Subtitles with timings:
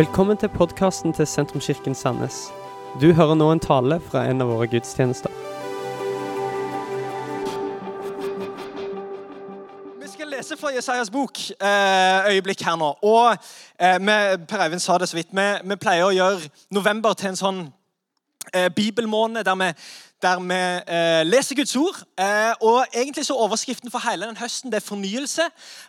[0.00, 2.36] Velkommen til podkasten til Sentrumskirken Sandnes.
[3.00, 5.34] Du hører nå en tale fra en av våre gudstjenester.
[10.00, 12.88] Vi skal lese fra Jesajas bok eh, øyeblikk her nå.
[13.02, 13.36] Og
[13.76, 13.98] eh,
[14.48, 15.36] Per Eivind sa det så vidt.
[15.36, 17.60] Vi, vi pleier å gjøre november til en sånn
[18.54, 19.68] eh, bibelmåned der vi,
[20.22, 20.58] der vi
[20.94, 21.96] eh, leser Guds ord.
[22.20, 25.42] Eh, og egentlig så Overskriften for hele den høsten det er fornyelse.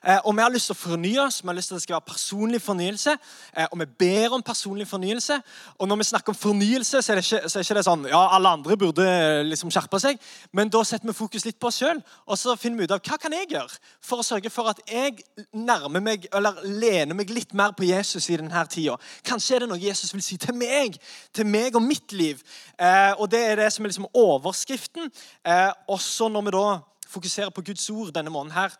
[0.07, 1.41] Eh, og Vi har lyst til å fornye oss.
[1.43, 3.17] Vi har lyst til at det skal være personlig fornyelse.
[3.57, 5.41] Eh, og vi ber om personlig fornyelse.
[5.79, 8.21] Og når vi snakker om fornyelse, så er det ikke, så er ikke sånn ja,
[8.35, 10.21] alle andre burde eh, liksom skjerpe seg.
[10.53, 13.03] Men da setter vi fokus litt på oss sjøl, og så finner vi ut av
[13.03, 15.19] hva kan jeg gjøre for å sørge for at jeg
[15.51, 18.95] nærmer meg, eller lener meg litt mer på Jesus i denne tida.
[19.27, 20.95] Kanskje er det noe Jesus vil si til meg,
[21.35, 22.39] til meg og mitt liv.
[22.79, 25.11] Eh, og det er det som er liksom overskriften.
[25.47, 26.65] Eh, også når vi da
[27.11, 28.75] fokuserer på Guds ord denne måneden her,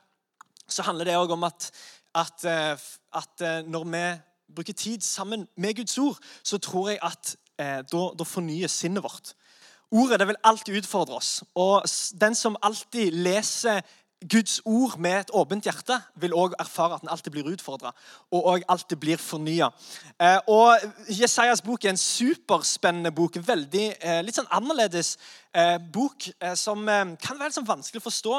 [0.68, 1.72] så handler det òg om at,
[2.16, 2.90] at, eh,
[3.22, 4.06] at eh, når vi
[4.56, 9.04] bruker tid sammen med Guds ord, så tror jeg at eh, da, da fornyes sinnet
[9.04, 9.34] vårt.
[9.92, 11.44] Ordet det vil alltid utfordre oss.
[11.56, 11.84] Og
[12.22, 13.82] den som alltid leser
[14.30, 17.90] Guds ord med et åpent hjerte, vil òg erfare at den alltid blir utfordra
[18.30, 19.72] og også alltid blir fornya.
[20.22, 23.40] Eh, Jesajas bok er en superspennende bok.
[23.48, 25.18] Veldig, eh, Litt sånn annerledes
[25.54, 28.36] eh, bok som kan være litt sånn vanskelig å forstå.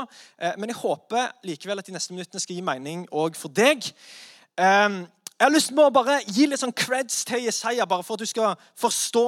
[0.57, 3.91] Men jeg håper likevel at de neste minuttene skal gi mening òg for deg.
[4.57, 8.23] Jeg har lyst til å bare gi litt sånn creds til Jesaja, bare for at
[8.23, 9.27] du skal forstå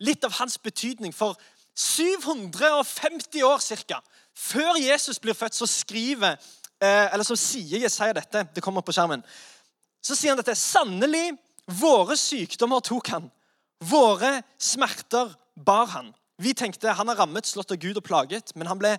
[0.00, 1.14] litt av hans betydning.
[1.14, 1.38] For
[1.80, 4.02] 750 år cirka,
[4.40, 6.38] før Jesus blir født, så skriver
[6.80, 8.46] eh, eller så sier Jesaja dette.
[8.54, 9.22] Det kommer på skjermen.
[10.02, 10.56] Så sier han dette.
[10.58, 11.34] Sannelig,
[11.80, 13.28] våre sykdommer tok han.
[13.84, 16.12] Våre smerter bar han.
[16.40, 18.94] Vi tenkte han har rammet, slått av Gud og plaget, men han ble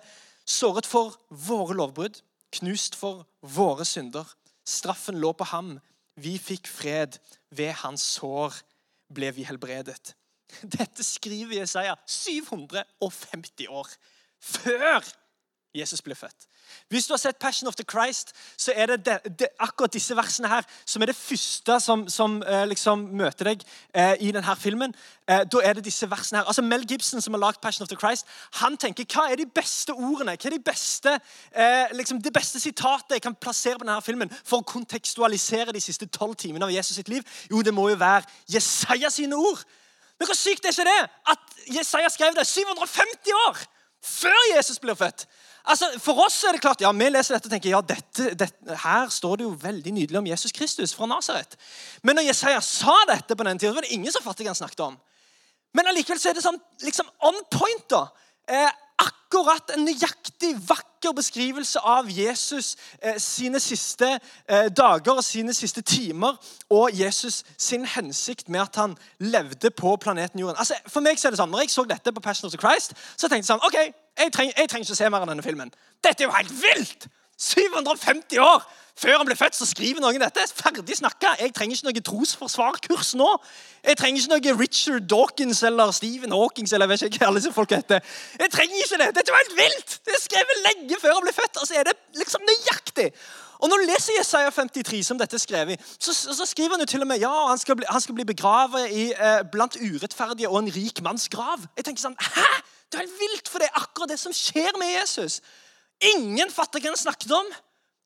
[0.46, 2.20] såret for våre lovbrudd,
[2.60, 4.28] knust for våre synder.
[4.68, 5.80] Straffen lå på ham.
[6.22, 7.18] Vi fikk fred.
[7.52, 8.62] Ved hans sår
[9.12, 10.14] ble vi helbredet.
[10.78, 13.90] Dette skriver Jesaja 750 år
[14.42, 15.06] før
[15.76, 16.48] Jesus ble født.
[16.90, 20.16] Hvis du har sett Passion of the Christ, så er det, det, det akkurat disse
[20.16, 23.64] versene her som er det første som, som eh, liksom møter deg
[23.96, 24.96] eh, i denne filmen.
[25.28, 26.50] Eh, da er det disse versene her.
[26.52, 28.28] Altså Mel Gibson, som har lagd Passion of the Christ,
[28.60, 31.18] han tenker hva er de beste ordene, hva er de beste,
[31.52, 35.84] eh, liksom det beste sitatet jeg kan plassere på denne filmen for å kontekstualisere de
[35.84, 37.24] siste tolv timene av Jesus sitt liv?
[37.52, 39.64] Jo, det må jo være Jesaja sine ord.
[40.20, 41.04] Men hvor sykt er ikke det
[41.34, 43.64] at Jesaja skrev det 750 år
[44.02, 45.26] før Jesus blir født?
[45.62, 48.78] Altså, For oss er det klart, ja, vi leser dette og tenker ja, dette, dette,
[48.82, 51.54] her står det jo veldig nydelig om Jesus Kristus fra Nasaret.
[52.02, 54.82] Men når Jesaja sa dette på den tiden, var det ingen som fattig han snakket
[54.88, 54.98] om.
[55.78, 57.86] Men allikevel så er det sånn liksom on point.
[57.94, 58.08] da.
[58.50, 65.54] Eh, akkurat en nøyaktig, vakker beskrivelse av Jesus eh, sine siste eh, dager og sine
[65.58, 66.38] siste timer,
[66.70, 70.60] og Jesus sin hensikt med at han levde på planeten Jorden.
[70.60, 72.62] Altså, for meg så er det sånn, når jeg så dette på Passion of the
[72.62, 75.46] Christ, så tenkte jeg sånn OK, jeg, treng, jeg trenger ikke se mer av denne
[75.46, 75.74] filmen.
[76.04, 77.10] Dette er jo helt vilt!
[77.42, 78.62] 750 år
[79.02, 80.44] før han ble født, så skriver noen dette.
[80.54, 81.34] Ferdig snakka.
[81.40, 83.30] Jeg trenger ikke noe trosforsvarkurs nå.
[83.88, 87.42] Jeg trenger ikke noe Richard Dawkins eller Stephen Hawkins eller jeg vet ikke hva alle
[87.42, 88.04] disse folk heter.
[88.38, 89.08] Jeg trenger ikke det.
[89.18, 89.96] Dette var helt vilt!
[90.06, 93.08] Det er skrevet lenge før han ble født, Altså er det liksom nøyaktig.
[93.62, 96.90] Og når du leser Jesaja 53, som dette er skrevet så, så skriver han jo
[96.90, 100.50] til og med ja, han skal bli, han skal bli begravet i, eh, blant urettferdige
[100.50, 101.66] og en rik manns grav.
[101.78, 102.48] Jeg tenker sånn, hæ?
[102.92, 105.40] Det er helt vilt, for det er akkurat det som skjer med Jesus.
[106.02, 107.50] Ingen fatter hva han snakket om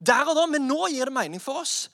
[0.06, 1.90] der og da, men nå gir det mening for oss.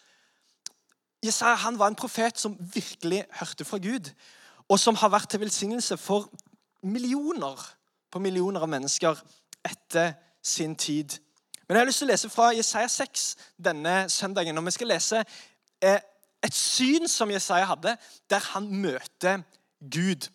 [1.21, 4.09] Jesaja han var en profet som virkelig hørte fra Gud,
[4.65, 6.31] og som har vært til velsignelse for
[6.81, 7.59] millioner
[8.11, 9.19] på millioner av mennesker
[9.63, 11.19] etter sin tid.
[11.67, 13.27] Men jeg har lyst til å lese fra Jesaja 6
[13.61, 14.57] denne søndagen.
[14.57, 15.21] og Vi skal lese
[15.79, 16.01] eh,
[16.43, 17.95] et syn som Jesaja hadde,
[18.29, 19.45] der han møter
[19.79, 20.27] Gud.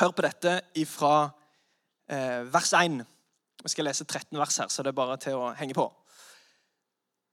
[0.00, 0.56] Hør på dette
[0.88, 1.12] fra
[2.10, 3.04] eh, vers 1.
[3.62, 5.88] Vi skal lese 13 vers her, så det er bare til å henge på.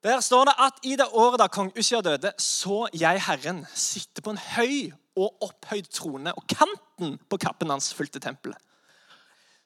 [0.05, 4.21] Der står det at i det året da kong Ussia døde, så jeg Herren sitte
[4.21, 8.59] på en høy og opphøyd trone, og kanten på kappen hans fulgte tempelet.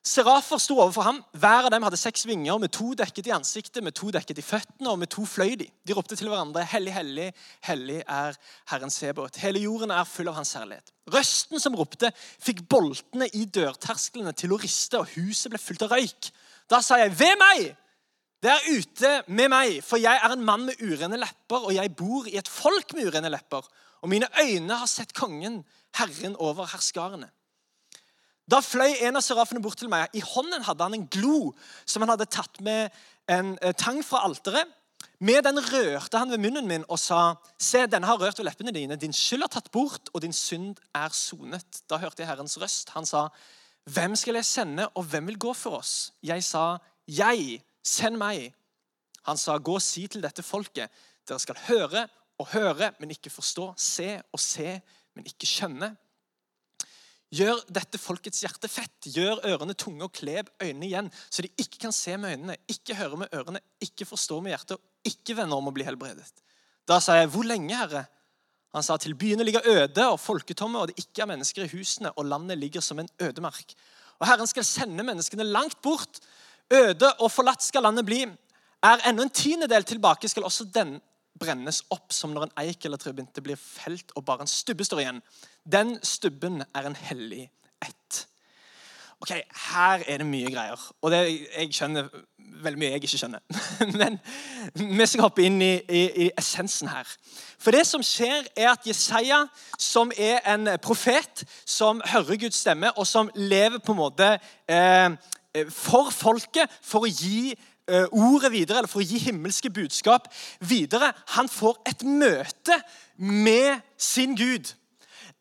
[0.06, 1.18] Serafer sto overfor ham.
[1.36, 4.46] Hver av dem hadde seks vinger, med to dekket i ansiktet, med to dekket i
[4.46, 5.68] føttene, og med to fløy de.
[5.84, 7.28] De ropte til hverandre, Hellig, hellig,
[7.68, 8.38] hellig er
[8.72, 9.42] Herren Sebot.
[9.44, 10.94] Hele jorden er full av hans herlighet.
[11.12, 15.98] Røsten som ropte, fikk boltene i dørtersklene til å riste, og huset ble fullt av
[15.98, 16.32] røyk.
[16.69, 17.75] Da sa jeg, ved meg!
[18.39, 21.92] Det er ute med meg, for jeg er en mann med urene lepper, og jeg
[22.00, 23.66] bor i et folk med urene lepper.
[24.00, 25.66] Og mine øyne har sett kongen,
[25.98, 27.27] Herren over herskarene.
[28.50, 30.07] Da fløy en av serafene bort til meg.
[30.16, 31.51] I hånden hadde han en glo
[31.86, 32.95] som han hadde tatt med
[33.30, 34.71] en eh, tang fra alteret.
[35.19, 38.74] Med den rørte han ved munnen min og sa, Se, denne har rørt ved leppene
[38.74, 38.98] dine.
[38.98, 41.83] Din skyld er tatt bort, og din synd er sonet.
[41.92, 42.94] Da hørte jeg Herrens røst.
[42.95, 43.27] Han sa,
[43.90, 46.12] Hvem skal jeg sende, og hvem vil gå for oss?
[46.24, 46.78] Jeg sa,
[47.08, 48.52] Jeg, send meg.
[49.26, 50.92] Han sa, Gå og si til dette folket,
[51.28, 52.06] dere skal høre
[52.40, 53.72] og høre, men ikke forstå.
[53.78, 54.78] Se og se,
[55.16, 55.94] men ikke skjønne.
[57.30, 59.10] Gjør dette folkets hjerte fett.
[59.14, 62.98] Gjør ørene tunge og kleb øynene igjen, så de ikke kan se med øynene, ikke
[62.98, 66.30] høre med ørene, ikke forstå med hjertet og ikke vende om å bli helbredet.
[66.90, 68.08] Da sa jeg, 'Hvor lenge, Herre?'
[68.74, 72.12] Han sa, 'Til byene ligger øde og folketomme, og det ikke er mennesker i husene,
[72.12, 73.74] og landet ligger som en ødemark.'
[74.19, 76.19] Og Herren skal sende menneskene langt bort.
[76.74, 78.25] Øde og forlatt skal landet bli.
[78.83, 81.01] Er enda en tiendedel tilbake, skal også den
[81.39, 85.04] brennes opp som når en eik eller trebinte blir felt og bare en stubbe står
[85.04, 85.21] igjen.
[85.63, 87.50] Den stubben er en hellig
[87.81, 88.25] ett.
[89.19, 89.31] Ok,
[89.71, 90.83] Her er det mye greier.
[91.01, 91.24] Og det,
[91.56, 92.07] jeg skjønner
[92.63, 93.42] veldig mye jeg ikke skjønner.
[94.01, 94.19] Men
[95.00, 97.10] vi skal hoppe inn i, i, i, essensen her.
[97.60, 99.44] For det som skjer, er at Jesaja,
[99.80, 104.31] som er en profet som hører Guds stemme, og som lever på en måte
[104.69, 105.12] eh,
[105.74, 107.56] for folket for å gi
[107.90, 110.28] Eh, ordet videre, eller for å gi himmelske budskap
[110.62, 111.10] videre.
[111.34, 112.75] Han får et møte
[113.18, 114.69] med sin Gud.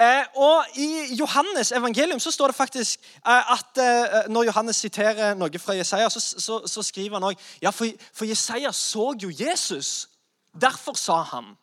[0.01, 5.35] Eh, og I Johannes' evangelium så står det faktisk eh, at eh, når Johannes siterer
[5.35, 9.33] noe fra Jesaja, så, så, så skriver han òg ja, for, for Jesaja så jo
[9.35, 10.09] Jesus.
[10.55, 11.57] Derfor sa han.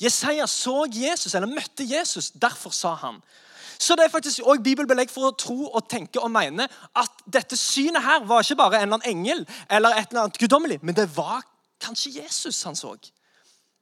[0.00, 2.30] Jesaja så Jesus, eller møtte Jesus.
[2.30, 3.20] Derfor sa han.
[3.78, 6.66] Så det er faktisk også bibelbelegg for å tro og tenke og mene
[6.98, 10.40] at dette synet her var ikke bare en eller annen engel eller et eller annet
[10.40, 11.44] guddommelig, men det var
[11.84, 12.96] kanskje Jesus han så.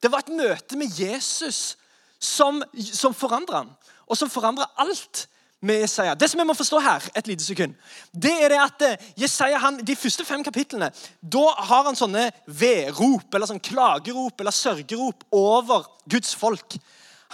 [0.03, 1.79] Det var et møte med Jesus
[2.23, 3.73] som, som forandrer han,
[4.07, 5.27] og som forandrer alt
[5.67, 6.15] med Jesaja.
[6.15, 7.75] Det som jeg må forstå her, et lite sekund,
[8.13, 10.91] det er det at eh, Jesaja, han, de første fem kapitlene
[11.21, 16.77] da har han sånne vedrop, eller sånn klagerop eller sørgerop over Guds folk.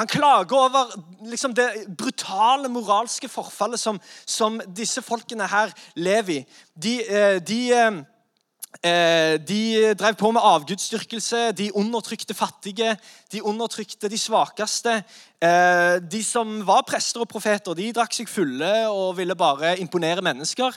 [0.00, 0.94] Han klager over
[1.28, 1.68] liksom, det
[1.98, 6.44] brutale moralske forfallet som, som, disse folkene her lever i.
[6.74, 8.00] De, eh, de, eh,
[9.48, 12.96] de drev på med avgudsdyrkelse, de undertrykte fattige,
[13.32, 15.02] de undertrykte de svakeste.
[15.42, 20.24] Eh, de som var prester og profeter, de drakk seg fulle og ville bare imponere
[20.24, 20.72] mennesker.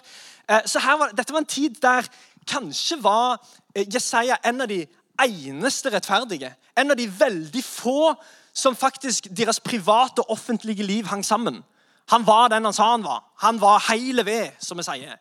[0.65, 2.05] Så var, Dette var en tid der
[2.45, 3.39] kanskje var
[3.73, 4.83] Jesaja en av de
[5.23, 6.51] eneste rettferdige.
[6.77, 8.13] En av de veldig få
[8.55, 11.63] som faktisk deres private og offentlige liv hang sammen.
[12.09, 13.23] Han var den han sa han var.
[13.43, 15.17] Han var hele ved, som vi sier.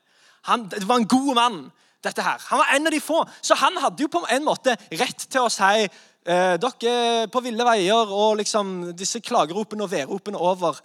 [0.50, 1.58] Han det var en god mann.
[2.04, 2.42] Dette her.
[2.50, 3.22] Han var en av de få.
[3.42, 7.42] Så han hadde jo på en måte rett til å si eh, dere er på
[7.44, 10.80] ville veier og liksom disse klageropene og vedropene over,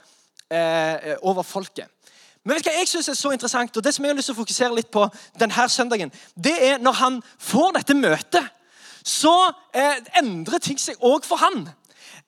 [0.50, 1.88] eh, over folket.
[2.44, 4.32] Men vet du hva jeg synes er så interessant, og det som jeg har lyst
[4.32, 5.04] til å fokusere litt på
[5.40, 8.56] denne søndagen, det er når han får dette møtet,
[9.04, 9.34] så
[9.76, 11.68] eh, endrer ting seg òg for han.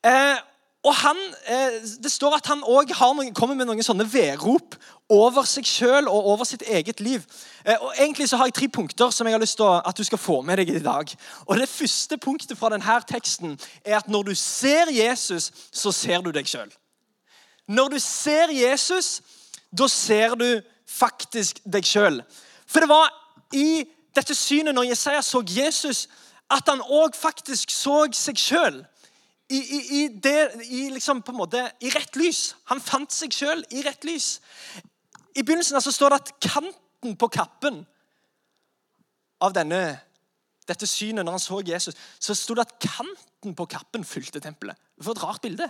[0.04, 0.38] Eh,
[0.83, 2.89] og han, eh, Det står at han òg
[3.33, 4.75] kommer med noen sånne vedrop
[5.10, 7.22] over seg sjøl og over sitt eget liv.
[7.66, 10.04] Eh, og egentlig så har jeg tre punkter som jeg har lyst til at du
[10.04, 11.13] skal få med deg i dag.
[11.45, 16.22] Og Det første punktet fra denne teksten er at når du ser Jesus, så ser
[16.22, 16.72] du deg sjøl.
[17.68, 19.22] Når du ser Jesus,
[19.78, 22.22] da ser du faktisk deg sjøl.
[22.66, 23.13] For det var
[23.54, 23.86] i
[24.16, 26.07] dette synet når Jesaja så Jesus,
[26.50, 28.85] at han òg faktisk så seg sjøl
[29.52, 32.54] i, i, i, det, i, liksom på en måte, i rett lys.
[32.72, 34.38] Han fant seg sjøl i rett lys.
[35.36, 37.81] I begynnelsen altså står det at kanten på kappen
[39.42, 39.81] av denne,
[40.70, 44.80] dette synet når han så Jesus, så sto det at kanten på kappen fylte tempelet.
[45.02, 45.68] For et rart bilde.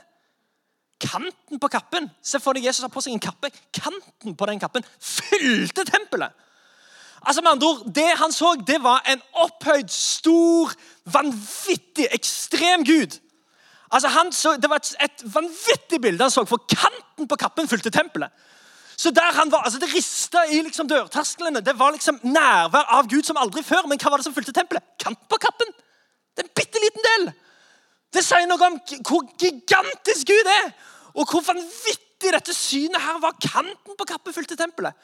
[1.02, 2.12] Kanten på kappen.
[2.22, 3.50] Se for deg Jesus har på seg en kappe.
[3.74, 6.38] Kanten på den kappen fylte tempelet.
[7.22, 10.74] Altså med andre ord, Det han så, det var en opphøyd, stor,
[11.06, 13.18] vanvittig, ekstrem Gud
[13.92, 17.92] Altså, så, det var et, et, vanvittig bilde han så, for kanten på kappen fulgte
[17.92, 18.32] tempelet.
[19.02, 21.64] Så der han var, altså Det rista i liksom dørtersklene.
[21.66, 23.88] Det var liksom nærvær av Gud som aldri før.
[23.90, 24.86] Men hva var det som fulgte tempelet?
[25.02, 25.74] Kanten på kappen.
[26.36, 27.32] Det er en bitte liten del.
[28.14, 30.70] Det sier noe om hvor gigantisk Gud er,
[31.16, 33.36] og hvor vanvittig dette synet her var.
[33.42, 34.96] Kanten på kappen fulgte tempelet.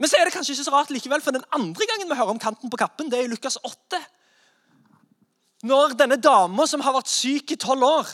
[0.00, 2.34] Men så er det kanskje ikke så rart likevel, for den andre gangen vi hører
[2.34, 4.00] om kanten på kappen, det er i Lukas 8.
[5.62, 8.12] Når denne dama som har vært syk i tolv år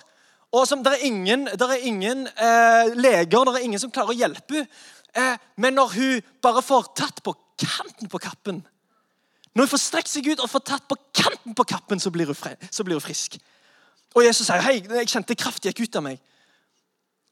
[0.57, 4.15] og som Det er ingen, der er ingen eh, leger det er ingen som klarer
[4.15, 4.69] å hjelpe henne.
[5.17, 8.59] Eh, men når hun bare får tatt på kanten på kappen
[9.55, 12.29] Når hun får strekt seg ut og får tatt på kanten på kappen, så blir
[12.29, 13.39] hun, fri, så blir hun frisk.
[14.15, 16.21] Og Jesus sier, 'Hei, jeg kjente kraft gikk ut av meg.'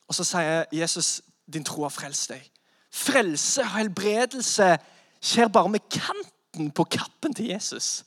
[0.09, 2.51] Og så sier Jesus, 'Din tro har frelst deg.'
[2.91, 4.79] Frelse og helbredelse
[5.21, 8.05] skjer bare med kanten på kappen til Jesus.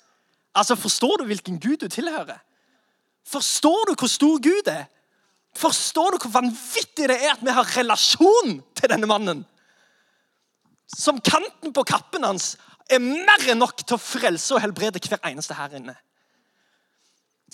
[0.58, 2.40] Altså, Forstår du hvilken Gud du tilhører?
[3.28, 4.88] Forstår du hvor stor Gud er?
[5.58, 9.46] Forstår du hvor vanvittig det er at vi har relasjon til denne mannen?
[10.88, 12.56] Som kanten på kappen hans
[12.90, 15.98] er mer enn nok til å frelse og helbrede hver eneste her inne.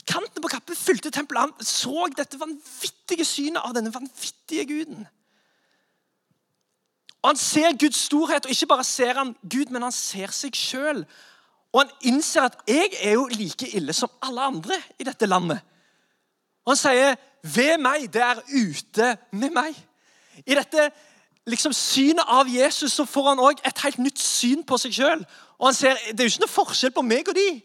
[0.09, 1.49] Kanten på kappen fylte tempelet.
[1.49, 5.05] Han så dette vanvittige synet av denne vanvittige guden.
[7.23, 10.57] Og Han ser Guds storhet, og ikke bare ser han Gud, men han ser seg
[10.59, 11.05] sjøl.
[11.73, 15.59] Og han innser at 'jeg er jo like ille som alle andre i dette landet'.
[16.65, 19.75] Og han sier 'ved meg, det er ute med meg'.
[20.45, 20.91] I dette
[21.45, 25.25] liksom, synet av Jesus så får han òg et helt nytt syn på seg sjøl.
[25.59, 27.61] Og han ser, det er jo ikke noe forskjell på meg og de.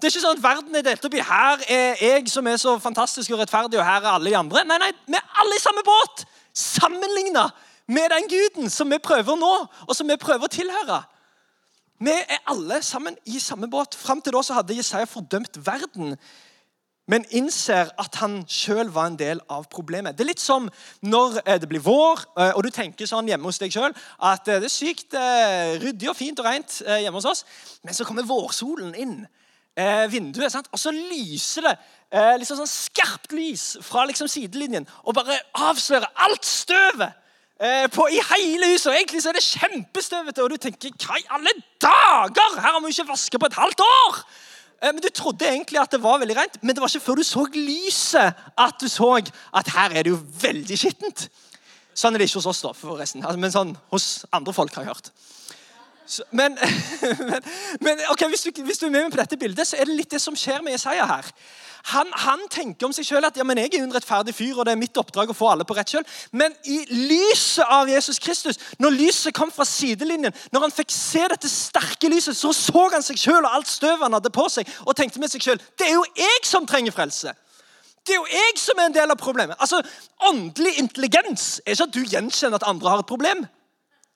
[0.00, 2.56] Det er ikke sånn at Verden er delt opp i her er jeg som er
[2.56, 4.64] så fantastisk og rettferdig, og her er alle de andre.
[4.64, 6.24] Nei, nei, Vi er alle i samme båt!
[6.56, 7.50] Sammenligna
[7.86, 9.52] med den guden som vi prøver nå,
[9.86, 11.02] og som vi prøver å tilhøre.
[12.00, 13.94] Vi er alle sammen i samme båt.
[13.94, 16.14] Fram til da så hadde Jesaja fordømt verden,
[17.10, 20.16] men innser at han sjøl var en del av problemet.
[20.16, 20.70] Det er litt som
[21.04, 24.48] når eh, det blir vår, eh, og du tenker sånn hjemme hos deg sjøl at
[24.48, 25.18] eh, det er sykt
[25.82, 27.44] ryddig og fint og rent hjemme hos oss,
[27.84, 29.20] men så kommer vårsolen inn
[30.10, 30.66] vinduet, sant?
[30.74, 31.74] og så lyser det
[32.40, 35.38] liksom sånn skarpt lys fra liksom sidelinjen og bare
[35.68, 37.14] avslører alt støvet
[37.92, 38.88] på, i hele huset.
[38.88, 41.52] og Egentlig så er det kjempestøvete, og du tenker hva i alle
[41.82, 42.54] dager?
[42.56, 44.22] Her har vi ikke vaska på et halvt år!
[44.82, 47.20] Eh, men Du trodde egentlig at det var veldig rent, men det var ikke før
[47.20, 51.28] du så lyset at du så at her er det jo veldig skittent.
[51.94, 53.24] Sånn er det ikke hos oss, da, forresten.
[53.24, 55.10] Altså, men sånn hos andre folk, har jeg hørt.
[56.30, 56.58] Men,
[57.30, 57.40] men,
[57.80, 59.98] men okay, hvis, du, hvis, du, er med meg på dette bildet, så er det
[59.98, 61.28] litt det som skjer med Jesaja her.
[61.82, 64.66] Han, han, tenker om seg selv at ja, men jeg er en rettferdig fyr, og
[64.68, 66.04] det er mitt oppdrag å få alle på rett kjøl.
[66.36, 71.24] Men i lyset av Jesus Kristus, når lyset kom fra sidelinjen, når han fikk se
[71.32, 74.68] dette sterke lyset, så så han seg sjøl og alt støvet han hadde på seg,
[74.84, 77.32] og tenkte med seg sjøl det er jo jeg som trenger frelse.
[78.06, 79.56] Det er jo jeg som er en del av problemet.
[79.60, 79.80] Altså,
[80.28, 83.44] Åndelig intelligens er ikke at du gjenkjenner at andre har et problem.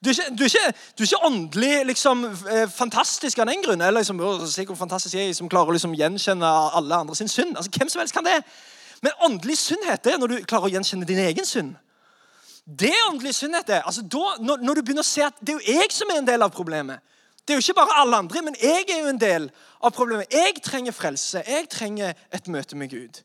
[0.05, 3.63] Du er, ikke, du, er ikke, du er ikke, åndelig liksom, eh, fantastisk av den
[3.65, 3.81] grunn.
[3.81, 7.57] Eller liksom, hvor fantastisk jeg som klarer å liksom, gjenkjenne alle andre sin synd.
[7.57, 8.43] Altså, hvem som helst kan det.
[9.01, 11.73] Men åndelig sunnhet er når du klarer å gjenkjenne din egen synd.
[12.65, 13.67] Det er åndelig sunnhet.
[13.67, 13.81] det.
[13.87, 16.21] Altså, da, når, når, du begynner å se at det er jo jeg som er
[16.21, 17.01] en del av problemet.
[17.45, 20.33] Det er jo ikke bare alle andre, men jeg er jo en del av problemet.
[20.33, 21.45] Jeg trenger frelse.
[21.49, 23.25] Jeg trenger et møte med Gud.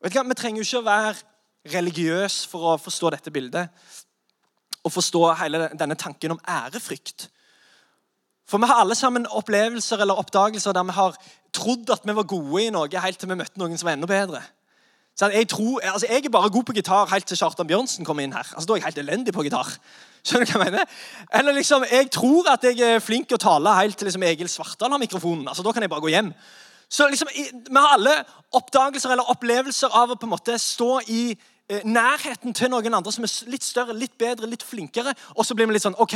[0.00, 0.24] Vet du hva?
[0.24, 1.14] Vi trenger jo ikke å være
[1.76, 3.72] religiøs for å forstå dette bildet
[4.86, 7.28] å forstå hele denne tanken om ærefrykt.
[8.46, 11.16] For vi har alle sammen opplevelser eller oppdagelser der vi har
[11.56, 14.10] trodd at vi var gode i noe helt til vi møtte noen som var enda
[14.10, 14.42] bedre.
[15.16, 18.22] Så jeg, tror, altså jeg er bare god på gitar helt til Kjartan Bjørnsen kommer
[18.22, 18.44] inn her.
[18.52, 19.70] Altså Da er jeg helt elendig på gitar.
[20.26, 20.98] Skjønner du hva Jeg mener?
[21.40, 24.50] Eller liksom, jeg tror at jeg er flink til å tale helt til liksom Egil
[24.52, 25.48] Svartdal har mikrofonen.
[25.48, 26.32] Altså Da kan jeg bare gå hjem.
[26.88, 28.12] Så liksom, Vi har alle
[28.52, 31.22] oppdagelser eller opplevelser av å på en måte stå i
[31.68, 35.14] nærheten til noen andre som er litt større, litt bedre, litt flinkere.
[35.34, 36.14] Og så blir vi litt sånn OK,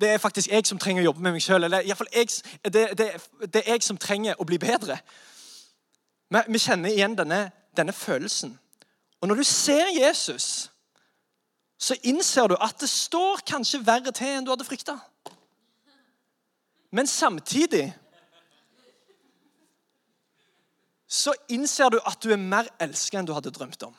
[0.00, 1.66] det er faktisk jeg som trenger å jobbe med meg sjøl.
[1.66, 3.08] Eller iallfall det, det,
[3.48, 5.00] det er jeg som trenger å bli bedre.
[6.30, 8.54] Men vi kjenner igjen denne, denne følelsen.
[9.20, 10.70] Og når du ser Jesus,
[11.78, 14.96] så innser du at det står kanskje verre til enn du hadde frykta.
[16.94, 17.88] Men samtidig
[21.12, 23.94] så innser du at du er mer elska enn du hadde drømt om.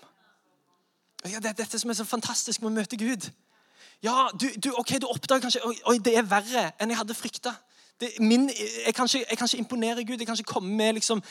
[1.32, 3.30] Ja, det er dette som er så fantastisk med å møte Gud.
[4.04, 7.54] Ja, du, du, ok, du oppdager kanskje oi, det er verre enn jeg hadde frykta.
[8.02, 10.18] Jeg, kan ikke imponere Gud.
[10.20, 11.22] Jeg kan ikke komme med liksom,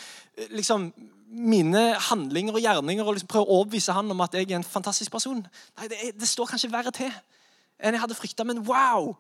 [0.56, 0.92] liksom,
[1.28, 4.64] mine handlinger og gjerninger og liksom prøve å overbevise han om at jeg er en
[4.64, 5.42] fantastisk person.
[5.78, 7.12] Nei, det, det står kanskje verre til
[7.82, 8.46] enn jeg hadde frykta.
[8.49, 9.12] Men wow!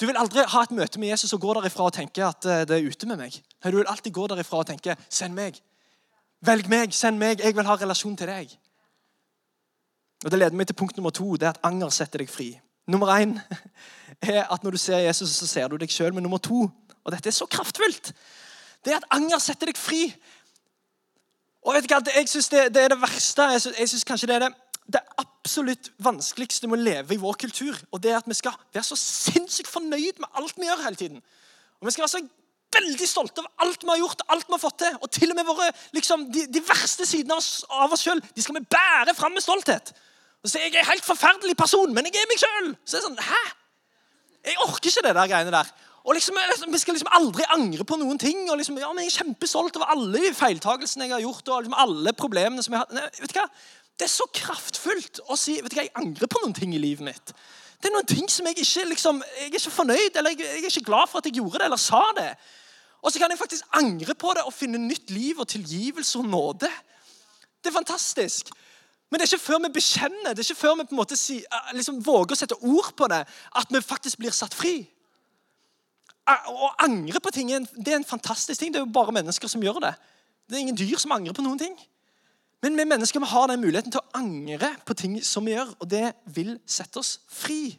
[0.00, 2.62] Du vil aldri ha et møte med Jesus og gå derifra og tenke at eh,
[2.64, 3.36] det er ute med meg.
[3.66, 5.60] Du vil alltid gå derifra og tenke 'Send meg'.
[6.40, 7.40] Velg meg, send meg.
[7.44, 8.54] Jeg vil ha relasjon til deg.
[10.24, 11.32] Og Det leder meg til punkt nummer to.
[11.36, 12.60] det er at Anger setter deg fri.
[12.86, 13.38] Nummer én
[14.22, 16.14] er at når du ser Jesus, så ser du deg sjøl.
[16.14, 16.68] Men nummer to,
[17.04, 18.12] og dette er så kraftfullt,
[18.84, 20.08] det er at anger setter deg fri.
[21.64, 23.42] Og vet du hva, Jeg syns det, det, er det verste.
[23.42, 24.50] Jeg synes, kanskje det er det,
[24.96, 27.76] det absolutt vanskeligste med å leve i vår kultur.
[27.92, 31.00] Og det er at vi skal være så sinnssykt fornøyd med alt vi gjør hele
[31.00, 31.24] tiden.
[31.80, 32.24] Og Vi skal være så
[32.70, 34.96] veldig stolte over alt vi har gjort, alt vi har fått til.
[35.00, 38.56] Og til og med våre, liksom, de, de verste sidene av av oss sjøl skal
[38.60, 39.92] vi bære fram med stolthet.
[40.40, 42.70] Og så er en helt forferdelig person, men jeg er meg sjøl.
[42.88, 43.40] Så er sånn, hæ?
[44.48, 45.72] Jeg orker ikke det der greiene der.
[46.00, 46.38] Og liksom,
[46.72, 48.48] Vi skal liksom aldri angre på noen ting.
[48.50, 51.48] og liksom, ja, men Jeg er kjempesolgt over alle feiltagelsene jeg har gjort.
[51.48, 52.88] og liksom alle problemene som jeg har.
[52.94, 53.48] Nei, vet du hva?
[53.98, 56.80] Det er så kraftfullt å si vet du hva, jeg angrer på noen ting i
[56.80, 57.34] livet mitt.
[57.80, 60.64] Det er noen ting som jeg ikke liksom, jeg er ikke fornøyd eller jeg, jeg
[60.64, 62.30] er ikke glad for at jeg gjorde det eller sa det.
[63.02, 66.28] Og så kan jeg faktisk angre på det og finne nytt liv og tilgivelse og
[66.32, 66.68] nåde.
[67.60, 68.48] Det er fantastisk.
[69.10, 71.18] Men det er ikke før vi bekjenner, det er ikke før vi på en måte
[71.18, 73.24] si, eh, liksom våger å sette ord på det,
[73.58, 74.84] at vi faktisk blir satt fri.
[76.30, 78.70] Å angre på ting det er en fantastisk ting.
[78.70, 79.94] Det er jo bare mennesker som gjør det.
[80.46, 81.74] Det er ingen dyr som angrer på noen ting.
[82.62, 85.72] Men vi mennesker vi har den muligheten til å angre på ting som vi gjør,
[85.80, 87.78] og det vil sette oss fri.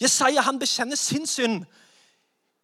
[0.00, 1.64] Jesaja han bekjenner sin synd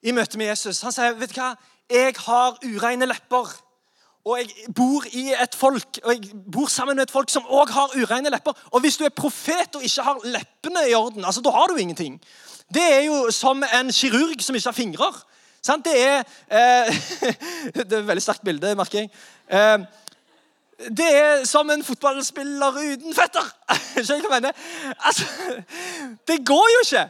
[0.07, 0.83] i møte med Jesus.
[0.83, 1.57] Han sier, 'Vet du hva?
[1.91, 3.66] Jeg har ureine lepper.'
[4.27, 7.71] Og jeg bor i et folk, og jeg bor sammen med et folk som òg
[7.71, 8.57] har ureine lepper.
[8.75, 11.79] Og hvis du er profet og ikke har leppene i orden, altså da har du
[11.79, 12.19] ingenting.
[12.75, 15.13] Det er jo som en kirurg som ikke har fingre.
[15.63, 15.87] Sant?
[15.87, 16.19] Det er
[16.51, 16.99] eh,
[17.75, 19.15] Det er et veldig sterkt bilde, merker jeg.
[19.47, 19.87] Eh,
[20.99, 23.47] det er som en fotballspiller uten føtter.
[24.03, 24.69] Skjønner du hva jeg mener?
[25.07, 25.63] Altså,
[26.29, 27.09] det går jo ikke.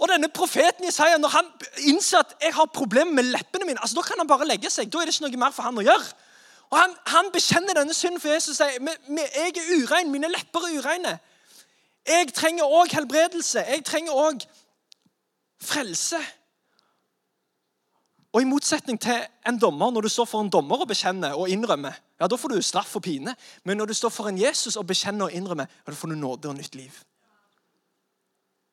[0.00, 1.48] Og denne profeten Jesaja, når han
[1.88, 4.92] innser at jeg har problemer med leppene mine, altså da kan han bare legge seg.
[4.92, 6.28] Da er det ikke noe mer for han å gjøre.
[6.70, 10.66] Og Han, han bekjenner denne synden for Jesus og sier jeg er urein, mine lepper
[10.68, 11.18] er ureine.
[12.06, 13.60] Jeg trenger òg helbredelse.
[13.60, 14.44] Jeg trenger òg
[15.62, 16.20] frelse.
[18.32, 21.50] Og I motsetning til en dommer, når du står for en dommer og bekjenner og
[21.50, 23.34] innrømmer, ja, da får du straff og pine.
[23.64, 26.14] Men når du står for en Jesus og bekjenner og innrømmer, ja, da får du
[26.14, 27.00] nåde og nytt liv.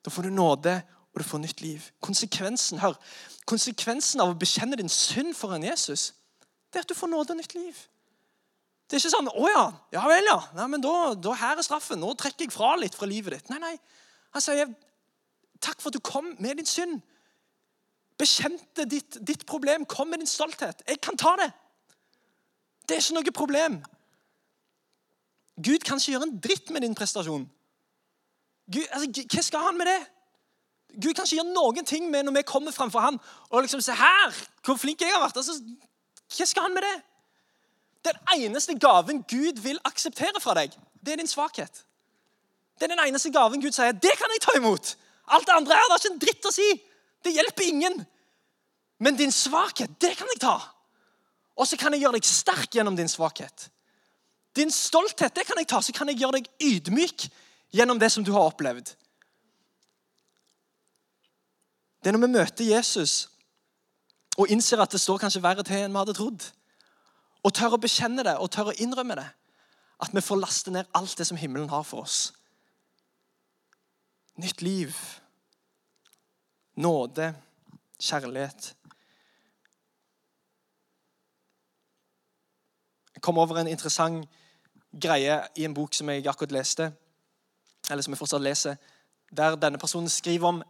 [0.06, 0.82] Da får du nåde
[1.14, 1.82] og du får nytt liv.
[2.02, 2.94] Konsekvensen hør,
[3.46, 6.12] konsekvensen av å bekjenne din synd for en Jesus,
[6.72, 7.78] det er at du får nåde og nytt liv.
[8.88, 10.40] Det er ikke sånn 'Å ja, ja vel, ja.
[10.56, 12.00] Nei, men da, da her er straffen.
[12.00, 13.80] Nå trekker jeg fra litt fra livet ditt.' Nei, nei.
[14.34, 14.74] Han sier,
[15.60, 17.02] 'Takk for at du kom med din synd.'
[18.18, 19.86] Bekjente ditt, ditt problem.
[19.86, 20.82] Kom med din stolthet.
[20.88, 21.52] Jeg kan ta det.
[22.88, 23.84] Det er ikke noe problem.
[25.62, 27.46] Gud kan ikke gjøre en dritt med din prestasjon.
[28.74, 30.00] Gud, altså, hva skal han med det?
[30.98, 33.20] Gud kan ikke gjøre noen ting med når vi kommer framfor han
[33.50, 34.34] og liksom se her,
[34.66, 35.38] hvor flink jeg har vært.
[35.38, 35.60] Altså,
[36.36, 36.96] hva skal han med det?
[38.08, 41.84] Den eneste gaven Gud vil akseptere fra deg, det er din svakhet.
[42.78, 44.94] Det er den eneste gaven Gud sier det kan jeg ta imot.
[45.34, 46.68] Alt det andre her, det er ikke en dritt å si.
[47.26, 47.98] Det hjelper ingen.
[49.04, 50.56] Men din svakhet, det kan jeg ta.
[51.58, 53.68] Og så kan jeg gjøre deg sterk gjennom din svakhet.
[54.56, 55.82] Din stolthet, det kan jeg ta.
[55.82, 57.28] Så kan jeg gjøre deg ydmyk
[57.76, 58.94] gjennom det som du har opplevd.
[62.02, 63.16] Det er når vi møter Jesus
[64.38, 66.46] og innser at det står kanskje verre til enn vi hadde trodd,
[67.44, 69.28] og tør å bekjenne det og tør å innrømme det,
[70.04, 72.34] at vi får laste ned alt det som himmelen har for oss.
[74.38, 74.94] Nytt liv,
[76.78, 77.32] nåde,
[78.00, 78.74] kjærlighet.
[83.16, 84.28] Jeg kom over en interessant
[85.02, 86.92] greie i en bok som jeg akkurat leste,
[87.90, 88.78] eller som jeg fortsatt leser,
[89.34, 90.62] der denne personen skriver om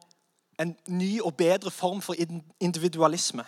[0.59, 2.15] en ny og bedre form for
[2.59, 3.45] individualisme.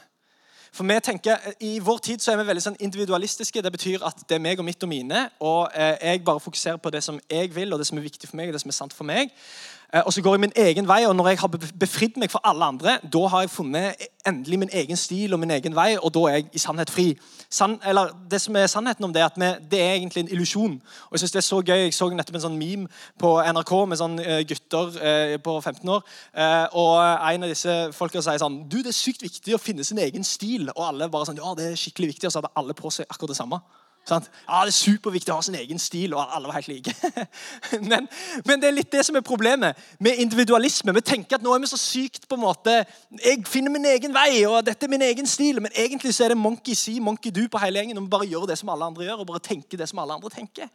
[0.71, 3.61] For vi tenker, I vår tid så er vi veldig sånn individualistiske.
[3.65, 5.25] Det betyr at det er meg og mitt og mine.
[5.39, 8.29] Og eh, jeg bare fokuserer på det som jeg vil, og det som er viktig
[8.29, 9.33] for meg, og det som er sant for meg.
[9.93, 11.47] Eh, og så går jeg min egen vei, og når jeg har
[11.79, 15.51] befridd meg for alle andre, da har jeg funnet endelig min egen stil og min
[15.51, 17.07] egen vei, og da er jeg i sannhet fri.
[17.49, 20.31] San, eller Det som er sannheten om det, er at vi, det er egentlig en
[20.31, 20.81] illusjon.
[21.05, 21.75] Og Jeg synes det er så gøy.
[21.75, 22.87] Jeg så nettopp en sånn meme
[23.19, 26.05] på NRK med sånn uh, gutter uh, på 15 år.
[26.77, 26.93] Og
[27.33, 30.23] en av disse folka sier sånn Du, det er sykt viktig å finne sin egen
[30.23, 30.69] stil.
[30.75, 32.29] Og alle bare sånn Ja, det er skikkelig viktig.
[32.29, 33.63] Og så hadde alle på seg akkurat det samme.
[34.07, 34.29] Sant?
[34.47, 36.93] Ja, Det er superviktig å ha sin egen stil, og alle var helt like.
[37.91, 38.07] men,
[38.45, 40.93] men, det er litt det som er problemet med individualisme.
[40.95, 42.79] Vi tenker at nå er vi så sykt på en måte
[43.19, 45.61] Jeg finner min egen vei, og dette er min egen stil.
[45.61, 48.01] Men egentlig så er det monkey see, monkey do på hele gjengen.
[48.01, 50.17] Og vi bare gjør det som alle andre gjør, og bare tenker det som alle
[50.17, 50.71] andre tenker.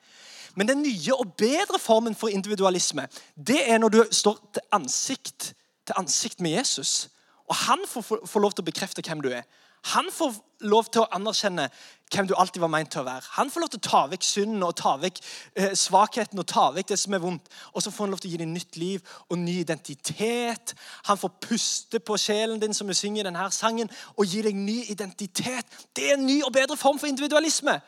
[0.54, 5.54] Men den nye og bedre formen for individualisme, det er når du står til ansikt
[5.86, 7.10] til ansikt med Jesus.
[7.48, 9.44] Og han får, får lov til å bekrefte hvem du er.
[9.92, 11.68] Han får lov til å anerkjenne
[12.14, 13.26] hvem du alltid var meint til å være.
[13.36, 15.18] Han får lov til å ta vekk synden og ta vekk
[15.58, 17.50] eh, svakheten og ta vekk det som er vondt.
[17.72, 20.74] Og så får han lov til å gi deg nytt liv og ny identitet.
[21.08, 24.56] Han får puste på sjelen din, som vi synger i denne sangen, og gi deg
[24.56, 25.80] ny identitet.
[25.96, 27.80] Det er en ny og bedre form for individualisme.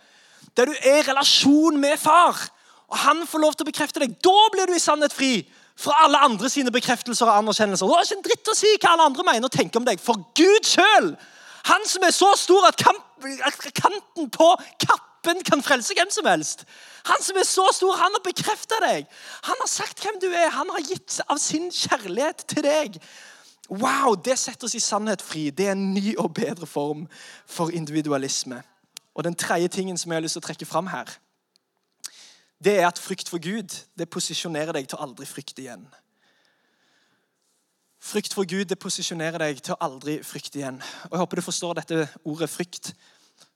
[0.57, 2.41] Der du er i relasjon med far.
[2.91, 4.19] Og han får lov til å bekrefte deg.
[4.25, 5.39] Da blir du i sannhet fri
[5.77, 7.87] fra alle andre sine bekreftelser og anerkjennelser.
[7.87, 10.01] Det er ikke en dritt å si hva alle andre mener og tenker om deg.
[10.03, 11.13] For Gud sjøl
[11.67, 14.49] han som er så stor at, kamp, at kanten på
[14.81, 16.63] kappen kan frelse hvem som helst.
[17.07, 19.09] Han som er så stor, han har bekrefta deg.
[19.49, 20.53] Han har sagt hvem du er.
[20.55, 23.01] Han har gitt av sin kjærlighet til deg.
[23.71, 25.51] Wow, Det setter oss i sannhet fri.
[25.51, 27.09] Det er en ny og bedre form
[27.47, 28.63] for individualisme.
[29.15, 31.11] Og Den tredje tingen som jeg har lyst til å trekke fram her,
[32.63, 35.87] det er at frykt for Gud det posisjonerer deg til å aldri frykte igjen.
[38.07, 40.77] Frykt for Gud det posisjonerer deg til å aldri frykte igjen.
[41.09, 42.93] Og Jeg håper du forstår dette ordet frykt.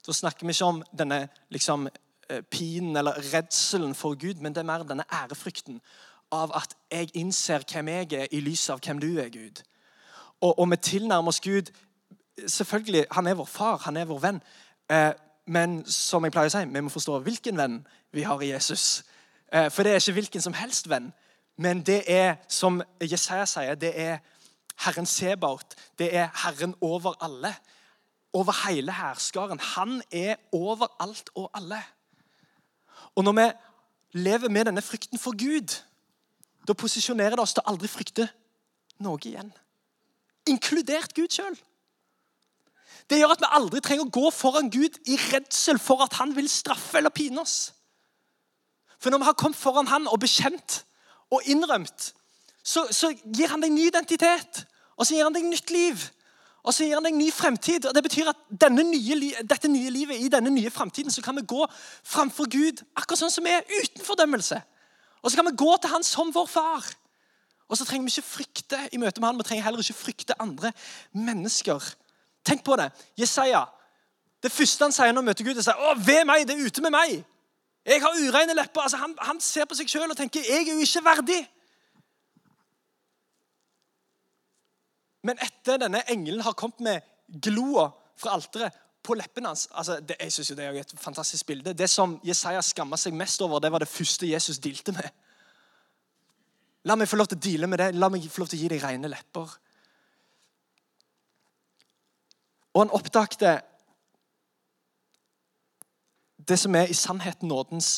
[0.03, 1.87] Da snakker vi ikke om denne liksom,
[2.29, 5.81] eh, pinen eller redselen for Gud, men det er mer denne ærefrykten
[6.33, 9.63] av at jeg innser hvem jeg er, i lys av hvem du er, Gud.
[10.41, 11.71] Og, og vi tilnærmer oss Gud
[12.47, 14.43] Selvfølgelig, Han er vår far, han er vår venn.
[14.91, 15.13] Eh,
[15.47, 19.05] men som jeg pleier å si, vi må forstå hvilken venn vi har i Jesus.
[19.53, 21.13] Eh, for det er ikke hvilken som helst venn.
[21.57, 24.19] Men det er, som Jesaja sier, det er
[24.85, 25.75] Herren Sebaot.
[25.99, 27.55] Det er Herren over alle.
[28.33, 29.61] Over hele hærskaren.
[29.61, 31.83] Han er over alt og alle.
[33.15, 33.53] Og når vi
[34.13, 35.83] lever med denne frykten for Gud,
[36.69, 38.29] da posisjonerer det oss til aldri frykte
[39.03, 39.51] noe igjen.
[40.49, 41.57] Inkludert Gud sjøl.
[43.11, 46.35] Det gjør at vi aldri trenger å gå foran Gud i redsel for at han
[46.37, 47.73] vil straffe eller pine oss.
[49.01, 50.83] For når vi har kommet foran han og bekjent
[51.33, 52.13] og innrømt,
[52.63, 54.65] så, så gir han deg ny identitet.
[54.97, 56.03] Og så gir han deg nytt liv.
[56.61, 57.87] Og så gir han deg ny fremtid.
[57.89, 61.47] Og Det betyr at nye, dette nye livet, i denne nye fremtiden så kan vi
[61.49, 61.67] gå
[62.05, 64.61] framfor Gud akkurat sånn som vi er, uten fordømmelse.
[65.23, 66.87] Og så kan vi gå til han som vår far.
[67.71, 70.37] Og så trenger vi ikke frykte i møte med han, vi trenger heller ikke frykte
[70.43, 70.73] andre
[71.15, 71.85] mennesker.
[72.45, 72.89] Tenk på det.
[73.21, 73.63] Jesaja,
[74.43, 76.67] det første han sier når han møter Gud, er sier, å, ved meg, det er
[76.67, 77.21] ute med meg.
[77.87, 78.83] Jeg har ureine lepper.
[78.85, 81.41] Altså, han, han, ser på seg sjøl og tenker jeg er jo ikke verdig.
[85.27, 90.17] Men etter denne engelen har kommet med gloa fra alteret på leppene hans altså, det,
[90.21, 91.73] jeg synes jo det er et fantastisk bilde.
[91.77, 95.09] Det som Jesaja skamma seg mest over, det var det første Jesus dealte med.
[96.89, 97.91] La meg få lov til å deale med det.
[97.97, 99.57] La meg få lov til å gi deg rene lepper.
[102.71, 103.59] Og han oppdagte
[106.49, 107.91] det som er i sannheten nådens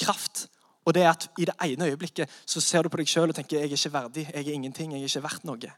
[0.00, 0.46] kraft.
[0.88, 3.36] Og det er at I det ene øyeblikket så ser du på deg sjøl og
[3.36, 5.72] tenker jeg er ikke verdig, jeg er ingenting, jeg er ikke verdt noe.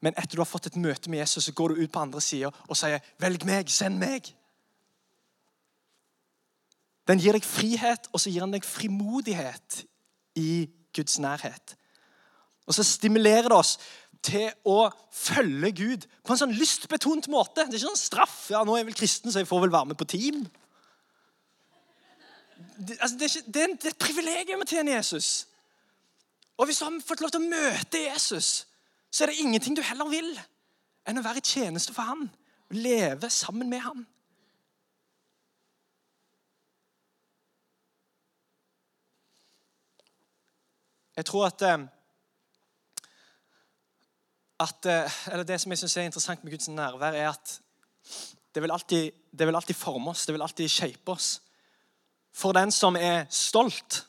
[0.00, 2.20] Men etter du har fått et møte med Jesus, så går du ut på andre
[2.20, 4.32] sida og sier 'Velg meg, send meg'.
[7.08, 9.84] Den gir deg frihet, og så gir den deg frimodighet
[10.36, 11.76] i Guds nærhet.
[12.66, 13.78] Og så stimulerer det oss
[14.24, 17.66] til å følge Gud på en sånn lystbetont måte.
[17.66, 18.50] Det er ikke sånn straff.
[18.50, 20.50] ja, 'Nå er jeg vel kristen, så jeg får vel være med på team.'
[22.88, 25.46] det, altså, det, er ikke, det, er, det er et privilegium å tjene Jesus.
[26.58, 28.66] Og hvis du har fått lov til å møte Jesus,
[29.14, 30.32] så er det ingenting du heller vil
[31.06, 32.24] enn å være i tjeneste for.
[32.66, 34.00] Og leve sammen med ham.
[41.14, 41.84] Jeg tror at, eh,
[44.66, 47.60] at eh, eller Det som jeg synes er interessant med Guds nærvær, er at
[48.54, 51.42] det vil, alltid, det vil alltid forme oss, det vil alltid shape oss.
[52.32, 54.06] For den som er stolt,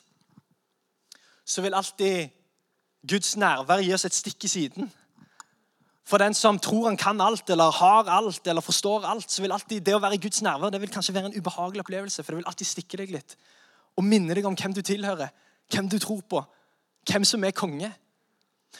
[1.44, 2.28] så vil alltid
[3.08, 4.88] Guds nærvær gir oss et stikk i siden.
[6.06, 9.54] For den som tror han kan alt, eller har alt, eller forstår alt, så vil
[9.54, 12.32] alltid det å være i Guds nærvær det vil kanskje være en ubehagelig opplevelse, for
[12.32, 13.34] det vil alltid stikke deg litt.
[13.98, 15.32] Og minne deg om hvem du tilhører,
[15.74, 16.44] hvem du tror på,
[17.10, 17.90] hvem som er konge.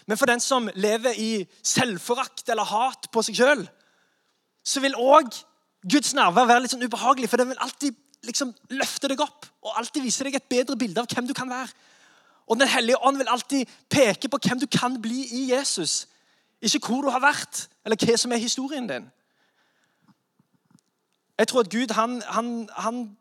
[0.06, 1.30] Men for den som lever i
[1.66, 3.66] selvforakt eller hat på seg sjøl,
[4.66, 5.34] så vil òg
[5.86, 9.76] Guds nærvær være litt sånn ubehagelig, for det vil alltid liksom løfte deg opp og
[9.78, 11.70] alltid vise deg et bedre bilde av hvem du kan være.
[12.46, 16.08] Og Den hellige ånd vil alltid peke på hvem du kan bli i Jesus.
[16.62, 19.10] Ikke hvor du har vært, eller hva som er historien din.
[21.38, 23.16] Jeg tror at Gud han, han, han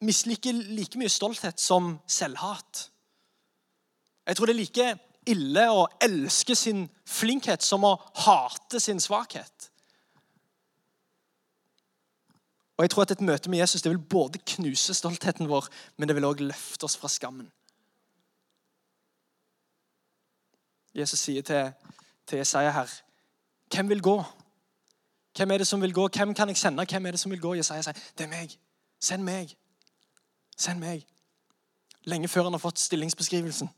[0.00, 2.88] misliker like mye stolthet som selvhat.
[4.26, 4.88] Jeg tror det er like
[5.30, 9.68] ille å elske sin flinkhet som å hate sin svakhet.
[12.78, 16.08] Og jeg tror at Et møte med Jesus det vil både knuse stoltheten vår, men
[16.08, 17.52] det vil også løfte oss fra skammen.
[20.94, 21.72] Jesus sier til,
[22.26, 22.90] til Jesaja her
[23.74, 24.22] Hvem vil gå?
[25.36, 26.08] Hvem er det som vil gå?
[26.08, 26.84] Hvem kan jeg sende?
[26.84, 27.54] Hvem er det som vil gå?
[27.54, 28.58] Jesaja sier, det er meg.
[29.00, 29.56] Send meg.
[30.56, 31.06] Send meg.
[32.04, 33.70] Lenge før han har fått stillingsbeskrivelsen.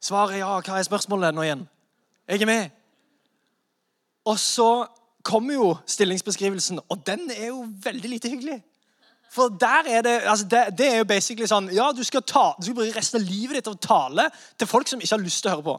[0.00, 0.54] Svaret er ja.
[0.60, 1.68] Hva er spørsmålet nå igjen?
[2.28, 2.70] Jeg er med.
[4.24, 4.86] Og så
[5.22, 8.62] kommer jo stillingsbeskrivelsen, og den er jo veldig lite hyggelig.
[9.32, 12.54] For der er det, altså det, det, er jo basically sånn Ja, du skal, ta,
[12.56, 15.24] du skal bruke resten av livet ditt til å tale til folk som ikke har
[15.24, 15.74] lyst til å høre på.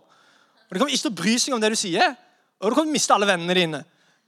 [0.69, 2.13] Og De kommer ikke til å bry seg om det du sier,
[2.59, 3.79] og du kommer til å miste alle vennene dine.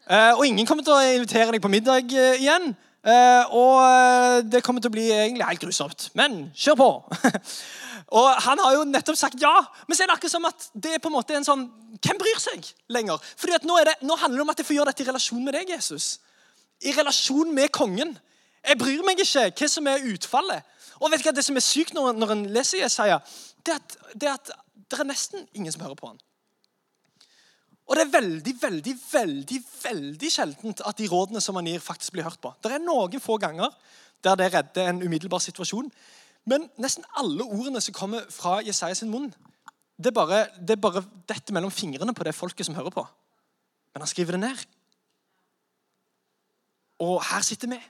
[0.09, 2.71] Uh, og ingen kommer til å invitere deg på middag uh, igjen.
[3.01, 6.09] Uh, og det kommer til å bli egentlig helt grusomt.
[6.17, 6.91] Men kjør på!
[8.11, 9.53] Og Han har jo nettopp sagt ja,
[9.87, 11.61] men så er det akkurat som at det er på en måte en sånn
[12.01, 13.21] Hvem bryr seg lenger?
[13.39, 15.43] Fordi at nå, det, nå handler det om at jeg får gjøre dette i relasjon
[15.45, 16.07] med deg, Jesus.
[16.81, 18.15] I relasjon med kongen.
[18.67, 20.67] Jeg bryr meg ikke hva som er utfallet.
[21.01, 23.19] Og vet du hva Det som er sykt når, når en leser Jesaja,
[23.65, 24.51] det er, at, det er at
[24.91, 26.19] det er nesten ingen som hører på han.
[27.89, 32.15] Og det er veldig, veldig, veldig veldig sjeldent at de rådene som han gir, faktisk
[32.15, 32.53] blir hørt på.
[32.63, 33.73] Det er noen få ganger
[34.23, 35.89] der det redder en umiddelbar situasjon.
[36.45, 39.31] Men nesten alle ordene som kommer fra Jesaja sin munn,
[39.97, 43.03] det er bare, det er bare dette mellom fingrene på det folket som hører på.
[43.93, 44.63] Men han skriver det ned.
[47.01, 47.81] Og her sitter vi.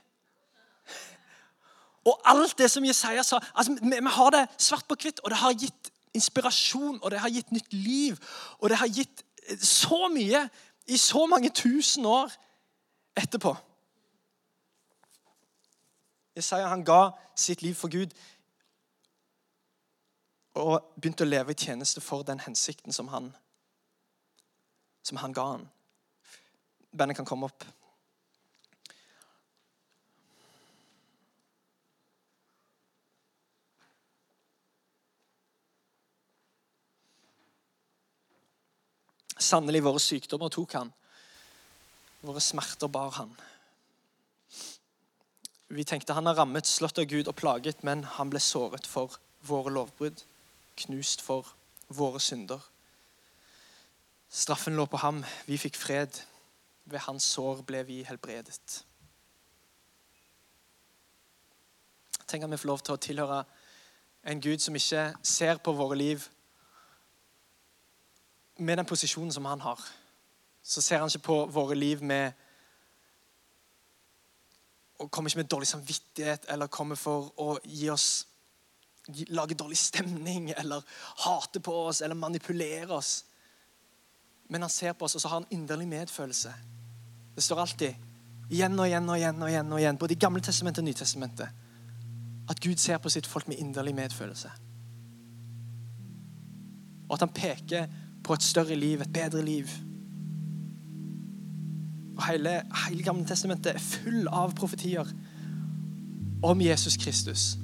[2.04, 5.30] Og alt det som Jesaja sa altså, vi, vi har det svart på hvitt, og
[5.30, 8.18] det har gitt inspirasjon, og det har gitt nytt liv.
[8.58, 9.24] Og det har gitt
[9.62, 10.46] så mye
[10.86, 12.32] i så mange tusen år
[13.16, 13.54] etterpå.
[16.36, 18.14] Jesaja han ga sitt liv for Gud
[20.58, 23.30] og begynte å leve i tjeneste for den hensikten som han,
[25.04, 25.68] som han ga han.
[26.92, 27.64] Bandet kan komme opp.
[39.42, 40.92] Sannelig, våre sykdommer tok han.
[42.22, 43.32] Våre smerter bar han.
[45.72, 49.16] Vi tenkte han har rammet, slått av Gud og plaget, men han ble såret for
[49.48, 50.20] våre lovbrudd,
[50.84, 51.48] knust for
[51.88, 52.60] våre synder.
[54.32, 56.22] Straffen lå på ham, vi fikk fred.
[56.84, 58.82] Ved hans sår ble vi helbredet.
[62.26, 63.42] Tenk at vi får lov til å tilhøre
[64.28, 66.24] en Gud som ikke ser på våre liv
[68.58, 69.80] med den posisjonen som han har,
[70.62, 72.32] så ser han ikke på våre liv med
[75.02, 78.26] og kommer ikke med dårlig samvittighet eller kommer for å gi oss
[79.34, 80.84] lage dårlig stemning eller
[81.24, 83.24] hate på oss eller manipulere oss.
[84.48, 86.52] Men han ser på oss, og så har han inderlig medfølelse.
[87.34, 87.94] Det står alltid
[88.52, 91.48] igjen og igjen og igjen og igjen, og igjen både i Gamle testamentet og Nytestamentet,
[92.50, 94.50] at Gud ser på sitt folk med inderlig medfølelse.
[97.08, 97.88] Og at han peker
[98.24, 99.68] på et større liv, et bedre liv.
[102.16, 105.08] Og Hele, hele Gamle testamentet er full av profetier
[106.42, 107.58] om Jesus Kristus.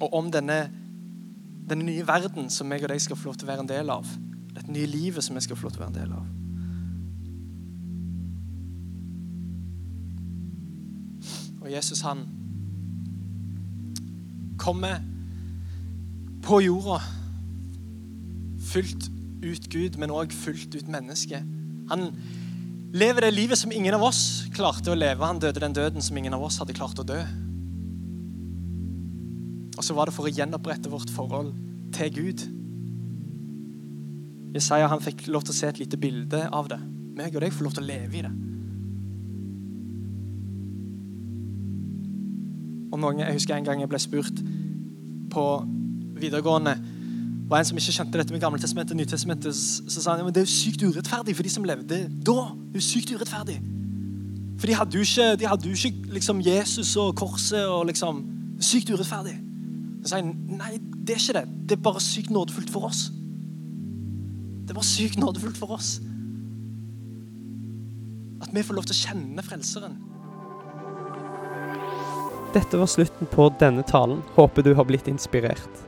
[0.00, 0.70] Og om denne,
[1.70, 3.90] denne nye verden som jeg og deg skal få lov til å være en del
[3.90, 4.06] av.
[4.54, 6.26] Dette nye livet som jeg skal få lov til å være en del av.
[11.62, 12.18] Og Jesus, han
[14.58, 15.00] kommer
[16.42, 17.00] på jorda
[18.68, 19.08] fullt
[19.44, 21.40] ut Gud, men òg fullt ut menneske.
[21.90, 22.10] Han
[22.92, 25.24] lever det livet som ingen av oss klarte å leve.
[25.24, 27.20] Han døde den døden som ingen av oss hadde klart å dø.
[29.78, 31.52] Og så var det for å gjenopprette vårt forhold
[31.94, 32.44] til Gud.
[34.56, 36.80] Jesaja han fikk lov til å se et lite bilde av det.
[37.18, 38.34] Meg og deg får lov til å leve i det.
[42.88, 44.40] Og noen, Jeg husker en gang jeg ble spurt
[45.30, 45.44] på
[46.18, 46.74] videregående
[47.48, 50.36] var en som ikke skjønte dette med Gamle testamentet og Nytestamentet, så sa han at
[50.36, 52.38] det er jo sykt urettferdig for de som levde da.
[52.68, 53.56] Det er jo sykt urettferdig.
[54.58, 58.26] For de hadde jo ikke, de hadde jo ikke liksom Jesus og korset og liksom
[58.58, 59.36] Sykt urettferdig.
[60.02, 61.44] Så sa han nei, det er ikke det.
[61.70, 63.04] Det er bare sykt nådefullt for oss.
[64.66, 66.00] Det var sykt nådefullt for oss.
[68.42, 69.94] At vi får lov til å kjenne Frelseren.
[72.54, 74.24] Dette var slutten på denne talen.
[74.34, 75.87] Håper du har blitt inspirert.